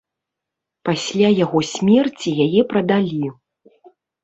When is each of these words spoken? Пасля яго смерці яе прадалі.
Пасля 0.89 1.29
яго 1.43 1.59
смерці 1.73 2.29
яе 2.47 2.61
прадалі. 2.73 3.23